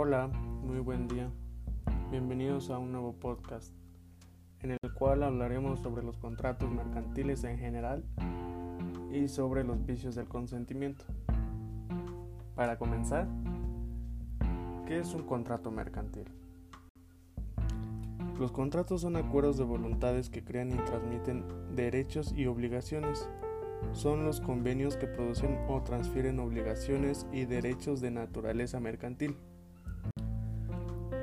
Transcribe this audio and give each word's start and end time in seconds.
Hola, 0.00 0.28
muy 0.28 0.78
buen 0.78 1.08
día. 1.08 1.28
Bienvenidos 2.12 2.70
a 2.70 2.78
un 2.78 2.92
nuevo 2.92 3.14
podcast 3.14 3.74
en 4.60 4.70
el 4.70 4.94
cual 4.94 5.24
hablaremos 5.24 5.80
sobre 5.80 6.04
los 6.04 6.16
contratos 6.18 6.70
mercantiles 6.70 7.42
en 7.42 7.58
general 7.58 8.04
y 9.12 9.26
sobre 9.26 9.64
los 9.64 9.84
vicios 9.84 10.14
del 10.14 10.28
consentimiento. 10.28 11.04
Para 12.54 12.78
comenzar, 12.78 13.26
¿qué 14.86 15.00
es 15.00 15.14
un 15.14 15.24
contrato 15.24 15.72
mercantil? 15.72 16.30
Los 18.38 18.52
contratos 18.52 19.00
son 19.00 19.16
acuerdos 19.16 19.58
de 19.58 19.64
voluntades 19.64 20.30
que 20.30 20.44
crean 20.44 20.70
y 20.70 20.76
transmiten 20.76 21.42
derechos 21.74 22.32
y 22.36 22.46
obligaciones. 22.46 23.28
Son 23.90 24.24
los 24.24 24.40
convenios 24.40 24.96
que 24.96 25.08
producen 25.08 25.58
o 25.68 25.82
transfieren 25.82 26.38
obligaciones 26.38 27.26
y 27.32 27.46
derechos 27.46 28.00
de 28.00 28.12
naturaleza 28.12 28.78
mercantil. 28.78 29.36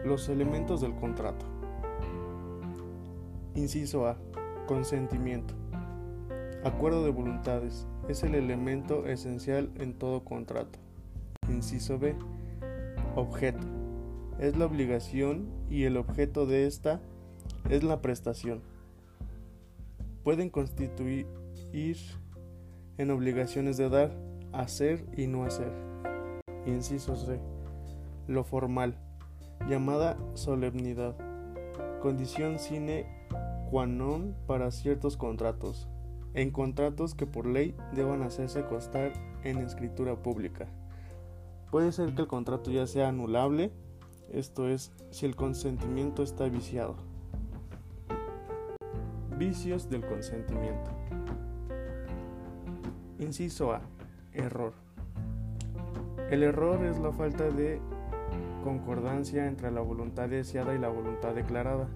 Los 0.05 0.30
elementos 0.30 0.82
del 0.82 0.94
contrato. 0.94 1.45
Inciso 3.55 4.05
A. 4.05 4.18
Consentimiento. 4.68 5.55
Acuerdo 6.63 7.04
de 7.04 7.09
voluntades. 7.09 7.88
Es 8.08 8.22
el 8.23 8.36
elemento 8.36 9.08
esencial 9.08 9.72
en 9.76 9.94
todo 9.94 10.23
contrato. 10.23 10.77
Inciso 11.49 11.98
B. 11.98 12.16
Objeto 13.16 13.66
es 14.40 14.55
la 14.55 14.66
obligación 14.66 15.48
y 15.70 15.86
el 15.86 15.98
objeto 15.98 16.46
de 16.46 16.68
esta 16.68 17.02
es 17.70 17.84
la 17.84 18.02
prestación. 18.02 18.62
Pueden 20.24 20.49
constituir 20.49 21.26
en 22.98 23.12
obligaciones 23.12 23.77
de 23.77 23.90
dar, 23.90 24.12
hacer 24.54 25.05
y 25.18 25.27
no 25.27 25.46
hacer. 25.46 25.71
Inciso 26.65 27.15
C. 27.15 27.40
Lo 28.27 28.43
formal, 28.43 28.98
llamada 29.68 30.18
solemnidad, 30.34 31.16
condición 32.02 32.60
sine 32.60 33.05
qua 33.71 33.85
non 33.88 34.35
para 34.46 34.71
ciertos 34.71 35.18
contratos, 35.18 35.88
en 36.34 36.52
contratos 36.52 37.16
que 37.16 37.26
por 37.26 37.48
ley 37.48 37.76
deban 37.93 38.21
hacerse 38.21 38.66
constar 38.66 39.13
en 39.43 39.58
escritura 39.58 40.16
pública. 40.16 40.68
Puede 41.71 41.91
ser 41.91 42.13
que 42.13 42.21
el 42.21 42.27
contrato 42.27 42.71
ya 42.71 42.88
sea 42.88 43.10
anulable 43.10 43.71
esto 44.32 44.68
es, 44.68 44.91
si 45.12 45.26
el 45.26 45.36
consentimiento 45.36 46.24
está 46.24 46.49
viciado. 46.49 46.96
Vicios 49.38 49.90
del 49.90 50.05
consentimiento. 50.05 50.91
Inciso 53.20 53.71
A. 53.71 53.82
Error. 54.34 54.74
El 56.30 56.43
error 56.43 56.84
es 56.84 56.99
la 56.99 57.12
falta 57.12 57.46
de 57.46 57.80
concordancia 58.66 59.46
entre 59.46 59.70
la 59.70 59.82
voluntad 59.82 60.27
deseada 60.27 60.74
y 60.74 60.80
la 60.80 60.90
voluntad 60.90 61.35
declarada. 61.35 61.88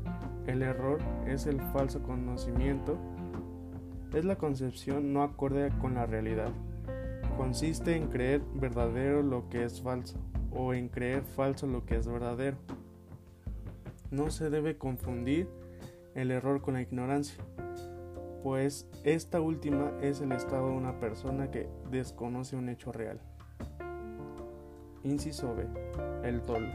El 0.45 0.61
error 0.61 0.99
es 1.25 1.47
el 1.47 1.59
falso 1.59 2.03
conocimiento, 2.03 2.95
es 4.13 4.23
la 4.23 4.37
concepción 4.37 5.11
no 5.11 5.23
acorde 5.23 5.71
con 5.81 5.95
la 5.95 6.05
realidad. 6.05 6.51
Consiste 7.37 7.95
en 7.95 8.07
creer 8.07 8.43
verdadero 8.53 9.23
lo 9.23 9.49
que 9.49 9.63
es 9.63 9.81
falso 9.81 10.19
o 10.51 10.75
en 10.75 10.89
creer 10.89 11.23
falso 11.23 11.65
lo 11.65 11.85
que 11.87 11.95
es 11.95 12.07
verdadero. 12.07 12.57
No 14.11 14.29
se 14.29 14.51
debe 14.51 14.77
confundir 14.77 15.49
el 16.13 16.29
error 16.29 16.61
con 16.61 16.75
la 16.75 16.81
ignorancia, 16.81 17.43
pues 18.43 18.87
esta 19.03 19.41
última 19.41 19.91
es 20.01 20.21
el 20.21 20.33
estado 20.33 20.67
de 20.67 20.77
una 20.77 20.99
persona 20.99 21.49
que 21.49 21.67
desconoce 21.89 22.55
un 22.55 22.69
hecho 22.69 22.91
real. 22.91 23.19
Inciso 25.03 25.55
B. 25.55 25.65
El 26.23 26.45
dolo. 26.45 26.67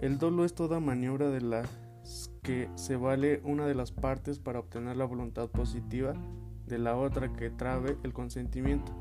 El 0.00 0.18
dolo 0.18 0.44
es 0.44 0.54
toda 0.54 0.80
maniobra 0.80 1.28
de 1.28 1.40
las 1.40 1.68
que 2.42 2.70
se 2.74 2.96
vale 2.96 3.40
una 3.44 3.66
de 3.66 3.74
las 3.74 3.92
partes 3.92 4.38
para 4.38 4.60
obtener 4.60 4.96
la 4.96 5.04
voluntad 5.04 5.48
positiva 5.48 6.14
de 6.66 6.78
la 6.78 6.96
otra 6.96 7.32
que 7.32 7.50
trabe 7.50 7.98
el 8.02 8.12
consentimiento 8.12 8.92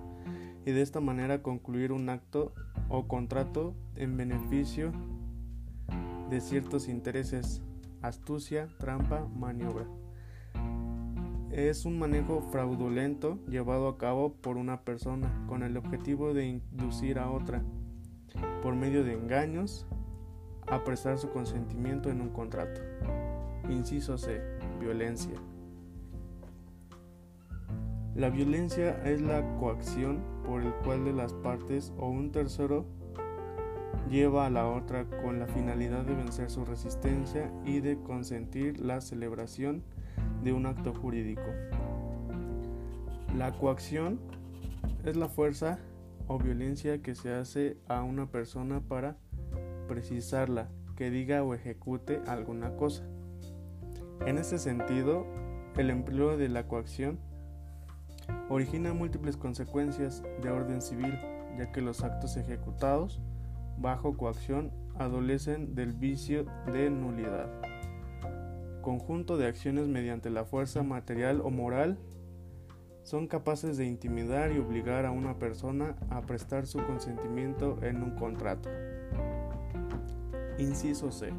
y 0.66 0.72
de 0.72 0.82
esta 0.82 1.00
manera 1.00 1.42
concluir 1.42 1.92
un 1.92 2.10
acto 2.10 2.54
o 2.90 3.08
contrato 3.08 3.76
en 3.96 4.18
beneficio 4.18 4.92
de 6.30 6.42
ciertos 6.42 6.88
intereses, 6.88 7.62
astucia, 8.02 8.68
trampa, 8.78 9.26
maniobra. 9.36 9.86
Es 11.52 11.86
un 11.86 11.98
manejo 11.98 12.42
fraudulento 12.52 13.40
llevado 13.48 13.88
a 13.88 13.98
cabo 13.98 14.34
por 14.34 14.58
una 14.58 14.82
persona 14.82 15.46
con 15.48 15.64
el 15.64 15.78
objetivo 15.78 16.36
de 16.36 16.46
inducir 16.46 17.18
a 17.18 17.32
otra, 17.32 17.64
por 18.62 18.76
medio 18.76 19.04
de 19.04 19.14
engaños, 19.14 19.88
a 20.68 20.84
prestar 20.84 21.18
su 21.18 21.32
consentimiento 21.32 22.12
en 22.12 22.22
un 22.22 22.30
contrato. 22.30 22.82
Inciso 23.68 24.20
C. 24.20 24.40
Violencia. 24.80 25.34
La 28.16 28.30
violencia 28.30 29.02
es 29.04 29.20
la 29.20 29.58
coacción 29.58 30.20
por 30.46 30.62
el 30.62 30.74
cual 30.84 31.04
de 31.04 31.14
las 31.14 31.34
partes 31.34 31.94
o 31.98 32.10
un 32.10 32.31
tercero 32.31 32.86
lleva 34.08 34.46
a 34.46 34.50
la 34.52 34.68
otra 34.68 35.06
con 35.24 35.40
la 35.40 35.48
finalidad 35.48 36.04
de 36.04 36.14
vencer 36.14 36.52
su 36.52 36.64
resistencia 36.64 37.52
y 37.66 37.80
de 37.80 37.98
consentir 38.02 38.80
la 38.80 39.02
celebración 39.02 39.84
de 40.44 40.54
un 40.54 40.66
acto 40.66 40.94
jurídico. 40.94 41.50
La 43.38 43.52
coacción 43.52 44.20
es 45.06 45.16
la 45.16 45.30
fuerza 45.30 45.80
o 46.28 46.38
violencia 46.38 47.02
que 47.02 47.16
se 47.16 47.34
hace 47.34 47.78
a 47.88 48.04
una 48.04 48.28
persona 48.28 48.82
para 48.82 49.18
precisarla, 49.88 50.70
que 50.96 51.10
diga 51.10 51.44
o 51.44 51.54
ejecute 51.54 52.22
alguna 52.28 52.76
cosa. 52.76 53.04
En 54.26 54.38
este 54.38 54.58
sentido, 54.58 55.26
el 55.78 55.90
empleo 55.90 56.38
de 56.38 56.50
la 56.50 56.68
coacción 56.68 57.20
origina 58.50 58.94
múltiples 58.94 59.38
consecuencias 59.38 60.24
de 60.42 60.50
orden 60.50 60.82
civil, 60.82 61.18
ya 61.58 61.72
que 61.72 61.82
los 61.82 62.04
actos 62.04 62.38
ejecutados 62.38 63.22
bajo 63.78 64.18
coacción 64.18 64.72
adolecen 64.98 65.76
del 65.76 65.94
vicio 65.94 66.46
de 66.72 66.90
nulidad. 66.90 67.50
Conjunto 68.90 69.38
de 69.38 69.46
acciones 69.46 69.88
mediante 69.88 70.32
la 70.32 70.46
fuerza 70.46 70.82
material 70.82 71.42
o 71.42 71.52
moral 71.52 72.00
son 73.04 73.28
capaces 73.28 73.78
de 73.78 73.86
intimidar 73.86 74.52
y 74.52 74.58
obligar 74.58 75.06
a 75.06 75.12
una 75.12 75.38
persona 75.38 75.96
a 76.10 76.22
prestar 76.22 76.66
su 76.66 76.84
consentimiento 76.84 77.78
en 77.84 78.02
un 78.02 78.16
contrato. 78.16 78.68
Inciso 80.58 81.12
C. 81.12 81.30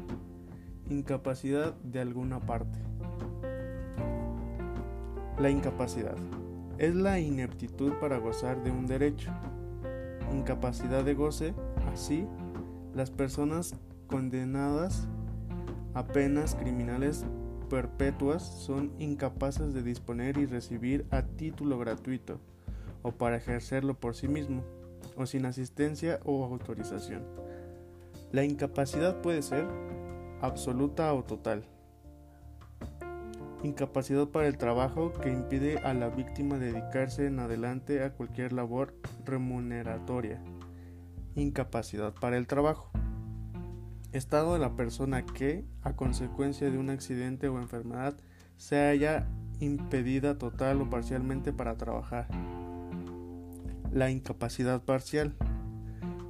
Incapacidad 0.89 1.73
de 1.83 1.99
alguna 1.99 2.39
parte. 2.39 2.79
La 5.37 5.49
incapacidad 5.49 6.15
es 6.77 6.95
la 6.95 7.19
ineptitud 7.19 7.91
para 7.99 8.17
gozar 8.17 8.63
de 8.63 8.71
un 8.71 8.87
derecho. 8.87 9.29
Incapacidad 10.33 11.03
de 11.03 11.15
goce, 11.15 11.53
así, 11.91 12.25
las 12.93 13.11
personas 13.11 13.75
condenadas 14.07 15.09
a 15.93 16.05
penas 16.05 16.55
criminales 16.55 17.25
perpetuas 17.71 18.43
son 18.43 18.91
incapaces 18.99 19.73
de 19.73 19.81
disponer 19.81 20.37
y 20.37 20.45
recibir 20.45 21.05
a 21.09 21.21
título 21.21 21.79
gratuito 21.79 22.37
o 23.01 23.13
para 23.13 23.37
ejercerlo 23.37 23.93
por 23.93 24.13
sí 24.13 24.27
mismo 24.27 24.61
o 25.15 25.25
sin 25.25 25.45
asistencia 25.45 26.19
o 26.25 26.43
autorización. 26.43 27.23
La 28.33 28.43
incapacidad 28.43 29.21
puede 29.21 29.41
ser 29.41 29.65
absoluta 30.41 31.13
o 31.13 31.23
total. 31.23 31.63
Incapacidad 33.63 34.27
para 34.27 34.47
el 34.47 34.57
trabajo 34.57 35.13
que 35.13 35.31
impide 35.31 35.77
a 35.77 35.93
la 35.93 36.09
víctima 36.09 36.57
dedicarse 36.57 37.27
en 37.27 37.39
adelante 37.39 38.03
a 38.03 38.11
cualquier 38.11 38.51
labor 38.51 38.93
remuneratoria. 39.23 40.41
Incapacidad 41.35 42.13
para 42.13 42.35
el 42.35 42.47
trabajo. 42.47 42.91
Estado 44.11 44.53
de 44.53 44.59
la 44.59 44.75
persona 44.75 45.25
que, 45.25 45.65
a 45.83 45.95
consecuencia 45.95 46.69
de 46.69 46.77
un 46.77 46.89
accidente 46.89 47.47
o 47.47 47.59
enfermedad, 47.59 48.17
se 48.57 48.79
haya 48.79 49.27
impedida 49.59 50.37
total 50.37 50.81
o 50.81 50.89
parcialmente 50.89 51.53
para 51.53 51.77
trabajar. 51.77 52.27
La 53.91 54.09
incapacidad 54.09 54.83
parcial 54.83 55.35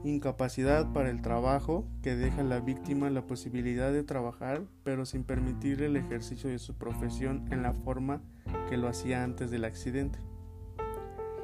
incapacidad 0.03 0.91
para 0.93 1.09
el 1.09 1.21
trabajo 1.21 1.85
que 2.01 2.15
deja 2.15 2.41
a 2.41 2.45
la 2.45 2.59
víctima 2.59 3.09
la 3.09 3.27
posibilidad 3.27 3.91
de 3.91 4.03
trabajar 4.03 4.63
pero 4.83 5.05
sin 5.05 5.23
permitirle 5.23 5.85
el 5.87 5.97
ejercicio 5.97 6.49
de 6.49 6.59
su 6.59 6.75
profesión 6.75 7.45
en 7.51 7.61
la 7.61 7.73
forma 7.73 8.21
que 8.69 8.77
lo 8.77 8.87
hacía 8.87 9.23
antes 9.23 9.51
del 9.51 9.65
accidente. 9.65 10.19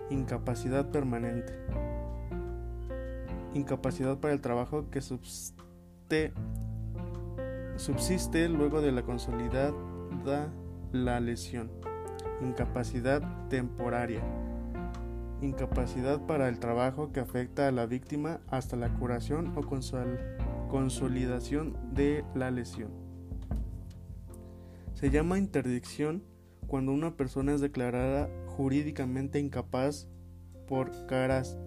Incapacidad 0.09 0.89
permanente. 0.89 1.53
Incapacidad 3.53 4.19
para 4.19 4.33
el 4.33 4.41
trabajo 4.41 4.89
que 4.89 5.01
subsiste, 7.75 8.49
luego 8.49 8.81
de 8.81 8.91
la 8.91 9.03
consolidada 9.03 9.73
la 10.91 11.19
lesión. 11.19 11.69
Incapacidad 12.41 13.21
temporaria 13.49 14.21
incapacidad 15.41 16.25
para 16.25 16.49
el 16.49 16.59
trabajo 16.59 17.11
que 17.11 17.19
afecta 17.19 17.67
a 17.67 17.71
la 17.71 17.85
víctima 17.85 18.39
hasta 18.47 18.75
la 18.75 18.89
curación 18.93 19.53
o 19.55 19.61
consolidación 20.69 21.77
de 21.93 22.23
la 22.33 22.51
lesión. 22.51 22.91
Se 24.93 25.09
llama 25.11 25.37
interdicción 25.37 26.23
cuando 26.65 26.91
una 26.91 27.15
persona 27.15 27.53
es 27.53 27.61
declarada 27.61 28.29
jurídicamente 28.47 29.39
incapaz 29.39 30.09
por 30.67 30.91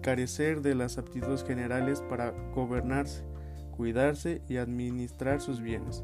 carecer 0.01 0.61
de 0.61 0.75
las 0.75 0.97
aptitudes 0.97 1.43
generales 1.43 2.01
para 2.01 2.31
gobernarse, 2.53 3.23
cuidarse 3.71 4.41
y 4.47 4.57
administrar 4.57 5.41
sus 5.41 5.61
bienes, 5.61 6.03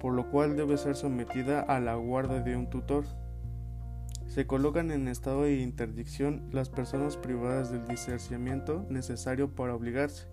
por 0.00 0.12
lo 0.12 0.30
cual 0.30 0.56
debe 0.56 0.76
ser 0.76 0.96
sometida 0.96 1.60
a 1.60 1.80
la 1.80 1.94
guarda 1.94 2.40
de 2.40 2.56
un 2.56 2.68
tutor. 2.68 3.04
Se 4.26 4.46
colocan 4.46 4.90
en 4.90 5.08
estado 5.08 5.44
de 5.44 5.60
interdicción 5.60 6.48
las 6.52 6.68
personas 6.68 7.16
privadas 7.16 7.70
del 7.70 7.86
diserciamiento 7.86 8.84
necesario 8.90 9.50
para 9.54 9.74
obligarse, 9.74 10.26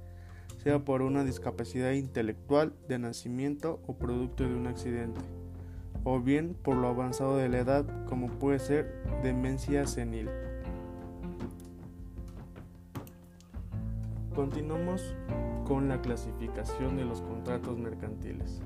sea 0.64 0.80
por 0.80 1.02
una 1.02 1.24
discapacidad 1.24 1.92
intelectual 1.92 2.74
de 2.88 3.00
nacimiento 3.00 3.80
o 3.88 3.98
producto 3.98 4.44
de 4.44 4.56
un 4.56 4.68
accidente, 4.68 5.22
o 6.04 6.20
bien 6.20 6.56
por 6.56 6.76
lo 6.76 6.88
avanzado 6.88 7.38
de 7.38 7.50
la 7.50 7.60
edad 7.60 7.86
como 8.06 8.28
puede 8.28 8.60
ser 8.60 9.04
demencia 9.22 9.86
senil. 9.86 10.30
Continuamos 14.36 15.16
con 15.66 15.88
la 15.88 16.02
clasificación 16.02 16.98
de 16.98 17.06
los 17.06 17.22
contratos 17.22 17.78
mercantiles. 17.78 18.62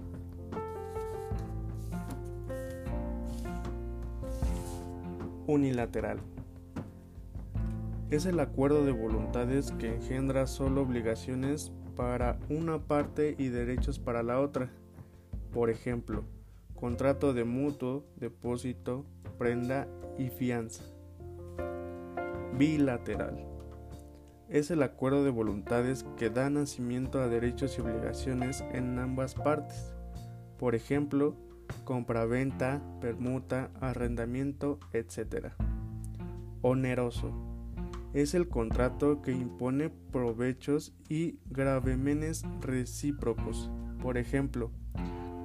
Unilateral. 5.45 6.19
Es 8.09 8.25
el 8.25 8.39
acuerdo 8.39 8.85
de 8.85 8.91
voluntades 8.91 9.71
que 9.73 9.95
engendra 9.95 10.47
solo 10.47 10.81
obligaciones 10.81 11.71
para 11.95 12.39
una 12.49 12.79
parte 12.79 13.35
y 13.37 13.49
derechos 13.49 13.99
para 13.99 14.23
la 14.23 14.39
otra. 14.39 14.69
Por 15.51 15.69
ejemplo, 15.69 16.23
contrato 16.75 17.33
de 17.33 17.43
mutuo, 17.43 18.05
depósito, 18.17 19.05
prenda 19.37 19.87
y 20.17 20.29
fianza. 20.29 20.83
Bilateral 22.57 23.56
es 24.49 24.71
el 24.71 24.81
acuerdo 24.83 25.23
de 25.23 25.29
voluntades 25.29 26.05
que 26.17 26.29
da 26.29 26.49
nacimiento 26.49 27.19
a 27.19 27.27
derechos 27.27 27.77
y 27.77 27.81
obligaciones 27.81 28.63
en 28.71 28.97
ambas 28.99 29.35
partes. 29.35 29.93
Por 30.57 30.73
ejemplo, 30.75 31.35
compraventa, 31.83 32.81
permuta, 33.01 33.71
arrendamiento, 33.81 34.79
etc. 34.93 35.53
Oneroso. 36.61 37.31
Es 38.13 38.33
el 38.33 38.47
contrato 38.47 39.21
que 39.21 39.31
impone 39.31 39.89
provechos 39.89 40.95
y 41.09 41.39
gravemenes 41.49 42.43
recíprocos. 42.61 43.69
Por 44.01 44.17
ejemplo, 44.17 44.71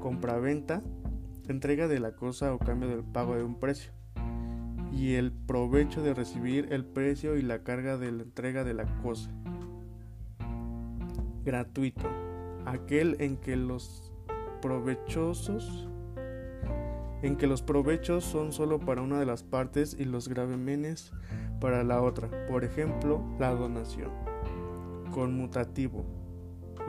compraventa, 0.00 0.80
entrega 1.48 1.88
de 1.88 1.98
la 1.98 2.14
cosa 2.14 2.54
o 2.54 2.58
cambio 2.58 2.88
del 2.88 3.02
pago 3.04 3.34
de 3.34 3.42
un 3.42 3.58
precio 3.58 3.92
y 4.92 5.14
el 5.14 5.32
provecho 5.32 6.02
de 6.02 6.14
recibir 6.14 6.68
el 6.70 6.84
precio 6.84 7.36
y 7.36 7.42
la 7.42 7.62
carga 7.62 7.96
de 7.96 8.12
la 8.12 8.22
entrega 8.22 8.62
de 8.64 8.74
la 8.74 8.84
cosa. 9.02 9.30
Gratuito. 11.44 12.08
Aquel 12.66 13.16
en 13.18 13.36
que 13.36 13.56
los 13.56 14.12
provechosos 14.60 15.88
en 17.22 17.36
que 17.36 17.46
los 17.46 17.62
provechos 17.62 18.24
son 18.24 18.52
solo 18.52 18.80
para 18.80 19.00
una 19.00 19.18
de 19.18 19.26
las 19.26 19.44
partes 19.44 19.96
y 19.98 20.04
los 20.04 20.28
gravemenes 20.28 21.12
para 21.60 21.84
la 21.84 22.02
otra, 22.02 22.28
por 22.48 22.64
ejemplo, 22.64 23.22
la 23.38 23.50
donación. 23.50 24.10
Conmutativo. 25.12 26.04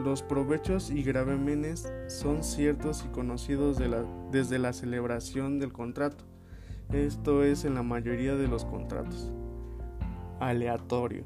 Los 0.03 0.23
provechos 0.23 0.89
y 0.89 1.03
gravemenes 1.03 1.93
son 2.07 2.43
ciertos 2.43 3.05
y 3.05 3.09
conocidos 3.09 3.79
desde 4.31 4.57
la 4.57 4.73
celebración 4.73 5.59
del 5.59 5.71
contrato 5.71 6.25
esto 6.91 7.43
es 7.43 7.65
en 7.65 7.75
la 7.75 7.83
mayoría 7.83 8.35
de 8.35 8.47
los 8.47 8.65
contratos. 8.65 9.31
Aleatorio. 10.39 11.23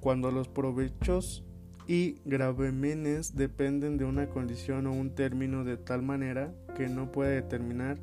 Cuando 0.00 0.30
los 0.30 0.48
provechos 0.48 1.44
y 1.86 2.20
gravemenes 2.24 3.36
dependen 3.36 3.98
de 3.98 4.04
una 4.04 4.28
condición 4.28 4.86
o 4.86 4.92
un 4.92 5.14
término 5.14 5.64
de 5.64 5.76
tal 5.76 6.02
manera 6.02 6.52
que 6.76 6.88
no 6.88 7.12
puede 7.12 7.34
determinar 7.36 7.98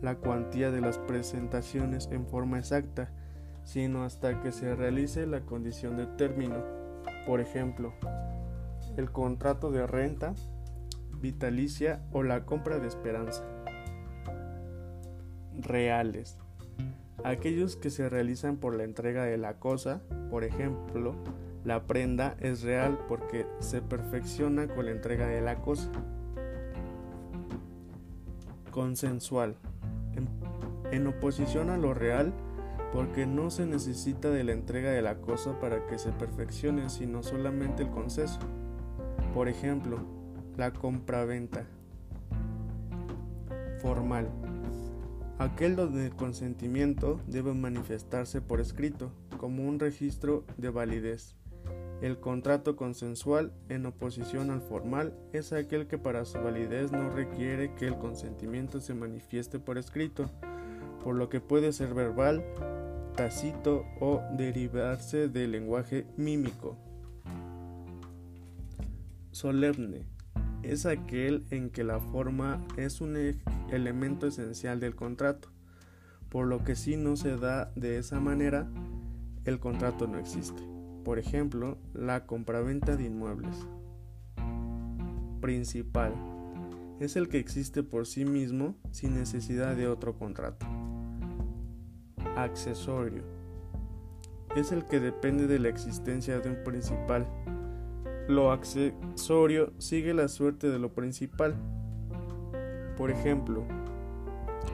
la 0.00 0.16
cuantía 0.16 0.70
de 0.70 0.80
las 0.80 0.98
presentaciones 0.98 2.08
en 2.12 2.26
forma 2.26 2.58
exacta, 2.58 3.10
sino 3.64 4.04
hasta 4.04 4.40
que 4.40 4.52
se 4.52 4.74
realice 4.74 5.26
la 5.26 5.40
condición 5.40 5.96
de 5.96 6.06
término. 6.06 6.62
Por 7.26 7.40
ejemplo, 7.40 7.94
el 8.96 9.10
contrato 9.10 9.70
de 9.70 9.86
renta, 9.86 10.34
vitalicia 11.20 12.02
o 12.12 12.22
la 12.22 12.44
compra 12.44 12.78
de 12.78 12.88
esperanza 12.88 13.44
reales. 15.60 16.38
Aquellos 17.24 17.76
que 17.76 17.90
se 17.90 18.08
realizan 18.08 18.56
por 18.56 18.74
la 18.74 18.84
entrega 18.84 19.24
de 19.24 19.38
la 19.38 19.58
cosa, 19.58 20.02
por 20.30 20.44
ejemplo, 20.44 21.14
la 21.64 21.86
prenda 21.86 22.36
es 22.40 22.62
real 22.62 22.98
porque 23.08 23.46
se 23.60 23.80
perfecciona 23.80 24.68
con 24.68 24.84
la 24.84 24.90
entrega 24.90 25.26
de 25.26 25.40
la 25.40 25.56
cosa. 25.62 25.90
Consensual. 28.70 29.56
En, 30.90 31.06
oposición 31.06 31.70
a 31.70 31.78
lo 31.78 31.94
real, 31.94 32.32
porque 32.92 33.26
no 33.26 33.50
se 33.50 33.64
necesita 33.64 34.28
de 34.30 34.44
la 34.44 34.52
entrega 34.52 34.90
de 34.90 35.00
la 35.00 35.16
cosa 35.16 35.58
para 35.58 35.86
que 35.86 35.98
se 35.98 36.12
perfeccione, 36.12 36.90
sino 36.90 37.22
solamente 37.22 37.82
el 37.82 37.90
conceso. 37.90 38.38
Por 39.32 39.48
ejemplo, 39.48 39.98
la 40.56 40.72
compraventa. 40.72 41.64
Formal 43.80 44.28
aquel 45.38 45.76
donde 45.76 46.06
el 46.06 46.14
consentimiento 46.14 47.20
debe 47.26 47.54
manifestarse 47.54 48.40
por 48.40 48.60
escrito, 48.60 49.12
como 49.38 49.68
un 49.68 49.78
registro 49.78 50.44
de 50.56 50.70
validez. 50.70 51.36
El 52.00 52.18
contrato 52.18 52.76
consensual, 52.76 53.52
en 53.68 53.86
oposición 53.86 54.50
al 54.50 54.60
formal, 54.60 55.16
es 55.32 55.52
aquel 55.52 55.86
que 55.86 55.98
para 55.98 56.24
su 56.24 56.38
validez 56.38 56.92
no 56.92 57.10
requiere 57.10 57.74
que 57.74 57.86
el 57.86 57.98
consentimiento 57.98 58.80
se 58.80 58.94
manifieste 58.94 59.58
por 59.58 59.78
escrito, 59.78 60.30
por 61.02 61.14
lo 61.14 61.28
que 61.28 61.40
puede 61.40 61.72
ser 61.72 61.94
verbal, 61.94 62.44
tácito 63.16 63.84
o 64.00 64.22
derivarse 64.36 65.28
del 65.28 65.52
lenguaje 65.52 66.06
mímico. 66.16 66.76
Solemne 69.30 70.13
es 70.66 70.86
aquel 70.86 71.44
en 71.50 71.70
que 71.70 71.84
la 71.84 72.00
forma 72.00 72.64
es 72.76 73.00
un 73.00 73.16
elemento 73.70 74.26
esencial 74.26 74.80
del 74.80 74.94
contrato, 74.94 75.48
por 76.28 76.46
lo 76.46 76.64
que 76.64 76.74
si 76.74 76.96
no 76.96 77.16
se 77.16 77.36
da 77.36 77.72
de 77.76 77.98
esa 77.98 78.20
manera, 78.20 78.68
el 79.44 79.60
contrato 79.60 80.06
no 80.06 80.18
existe. 80.18 80.62
Por 81.04 81.18
ejemplo, 81.18 81.78
la 81.92 82.26
compraventa 82.26 82.96
de 82.96 83.04
inmuebles. 83.04 83.56
Principal. 85.40 86.14
Es 86.98 87.16
el 87.16 87.28
que 87.28 87.38
existe 87.38 87.82
por 87.82 88.06
sí 88.06 88.24
mismo 88.24 88.76
sin 88.90 89.14
necesidad 89.14 89.76
de 89.76 89.86
otro 89.86 90.16
contrato. 90.16 90.66
Accesorio. 92.36 93.22
Es 94.56 94.72
el 94.72 94.86
que 94.86 95.00
depende 95.00 95.46
de 95.46 95.58
la 95.58 95.68
existencia 95.68 96.40
de 96.40 96.50
un 96.50 96.64
principal 96.64 97.26
lo 98.28 98.52
accesorio 98.52 99.72
sigue 99.78 100.14
la 100.14 100.28
suerte 100.28 100.70
de 100.70 100.78
lo 100.78 100.92
principal. 100.94 101.54
Por 102.96 103.10
ejemplo, 103.10 103.64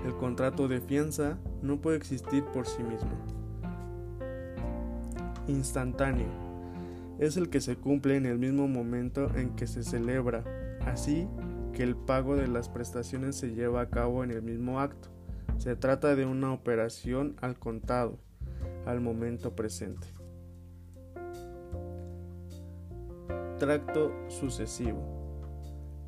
el 0.05 0.15
contrato 0.15 0.69
de 0.69 0.81
fianza 0.81 1.39
no 1.63 1.81
puede 1.81 1.97
existir 1.97 2.45
por 2.45 2.67
sí 2.67 2.83
mismo. 2.83 3.11
Instantáneo. 5.49 6.29
Es 7.19 7.37
el 7.37 7.51
que 7.51 7.61
se 7.61 7.77
cumple 7.77 8.17
en 8.17 8.25
el 8.25 8.39
mismo 8.39 8.69
momento 8.69 9.35
en 9.35 9.51
que 9.57 9.67
se 9.67 9.83
celebra, 9.83 10.45
así 10.87 11.29
que 11.73 11.83
el 11.83 11.97
pago 11.97 12.37
de 12.37 12.49
las 12.49 12.69
prestaciones 12.69 13.37
se 13.37 13.55
lleva 13.55 13.83
a 13.83 13.91
cabo 13.91 14.25
en 14.25 14.31
el 14.31 14.43
mismo 14.43 14.81
acto. 14.81 15.09
Se 15.59 15.77
trata 15.77 16.15
de 16.15 16.25
una 16.25 16.53
operación 16.53 17.37
al 17.43 17.59
contado, 17.59 18.19
al 18.87 19.01
momento 19.01 19.55
presente. 19.55 20.20
Tracto 23.61 24.11
sucesivo. 24.29 25.05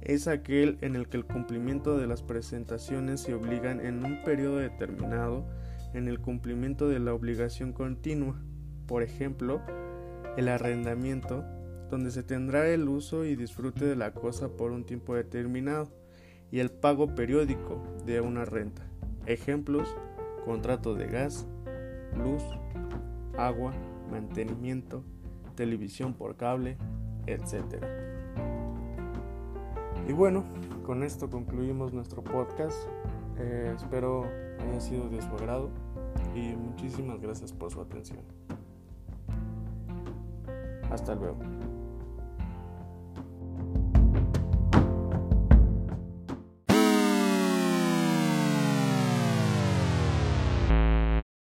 Es 0.01 0.27
aquel 0.27 0.79
en 0.81 0.97
el 0.97 1.07
que 1.07 1.19
el 1.19 1.27
cumplimiento 1.27 1.99
de 1.99 2.07
las 2.07 2.23
presentaciones 2.23 3.21
se 3.21 3.35
obligan 3.35 3.85
en 3.85 4.03
un 4.07 4.23
periodo 4.23 4.57
determinado 4.57 5.45
en 5.93 6.09
el 6.09 6.19
cumplimiento 6.19 6.89
de 6.89 6.99
la 6.99 7.13
obligación 7.13 7.75
continua. 7.75 8.41
Por 8.87 9.03
ejemplo, 9.03 9.61
el 10.39 10.49
arrendamiento, 10.49 11.45
donde 11.91 12.11
se 12.11 12.23
tendrá 12.23 12.67
el 12.69 12.89
uso 12.89 13.27
y 13.27 13.37
disfrute 13.37 13.85
de 13.85 13.97
la 13.97 14.15
cosa 14.15 14.57
por 14.57 14.73
un 14.73 14.87
tiempo 14.87 15.15
determinado, 15.15 15.93
y 16.51 16.61
el 16.61 16.71
pago 16.71 17.15
periódico 17.15 17.83
de 18.07 18.23
una 18.23 18.47
renta. 18.47 18.83
Ejemplos, 19.27 19.95
contrato 20.47 20.95
de 20.95 21.07
gas, 21.07 21.47
luz, 22.17 22.43
agua, 23.37 23.75
mantenimiento, 24.11 25.05
televisión 25.55 26.15
por 26.15 26.37
cable, 26.37 26.79
etc. 27.27 27.85
Y 30.09 30.13
bueno, 30.13 30.45
con 30.85 31.03
esto 31.03 31.31
concluimos 31.31 31.93
nuestro 31.93 32.23
podcast. 32.23 32.77
Eh, 33.39 33.73
espero 33.75 34.25
haya 34.61 34.81
sido 34.81 35.09
de 35.09 35.23
su 35.23 35.29
agrado 35.31 35.71
y 36.35 36.55
muchísimas 36.57 37.21
gracias 37.21 37.53
por 37.53 37.71
su 37.71 37.81
atención. 37.81 38.21
Hasta 40.91 41.15
luego. 41.15 41.39